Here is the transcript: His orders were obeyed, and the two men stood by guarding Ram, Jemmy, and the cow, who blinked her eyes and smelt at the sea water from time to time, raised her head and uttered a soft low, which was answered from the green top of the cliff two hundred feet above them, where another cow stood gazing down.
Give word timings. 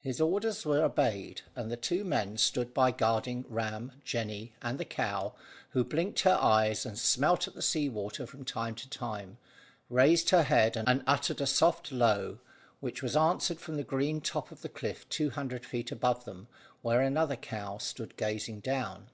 His 0.00 0.20
orders 0.20 0.66
were 0.66 0.82
obeyed, 0.82 1.42
and 1.54 1.70
the 1.70 1.76
two 1.76 2.02
men 2.04 2.36
stood 2.36 2.74
by 2.74 2.90
guarding 2.90 3.44
Ram, 3.48 3.92
Jemmy, 4.02 4.54
and 4.60 4.76
the 4.76 4.84
cow, 4.84 5.34
who 5.70 5.84
blinked 5.84 6.22
her 6.22 6.34
eyes 6.34 6.84
and 6.84 6.98
smelt 6.98 7.46
at 7.46 7.54
the 7.54 7.62
sea 7.62 7.88
water 7.88 8.26
from 8.26 8.44
time 8.44 8.74
to 8.74 8.90
time, 8.90 9.38
raised 9.88 10.30
her 10.30 10.42
head 10.42 10.76
and 10.76 11.04
uttered 11.06 11.40
a 11.40 11.46
soft 11.46 11.92
low, 11.92 12.40
which 12.80 13.04
was 13.04 13.14
answered 13.14 13.60
from 13.60 13.76
the 13.76 13.84
green 13.84 14.20
top 14.20 14.50
of 14.50 14.62
the 14.62 14.68
cliff 14.68 15.08
two 15.08 15.30
hundred 15.30 15.64
feet 15.64 15.92
above 15.92 16.24
them, 16.24 16.48
where 16.80 17.00
another 17.00 17.36
cow 17.36 17.78
stood 17.78 18.16
gazing 18.16 18.58
down. 18.58 19.10